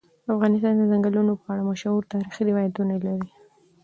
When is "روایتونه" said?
2.49-2.93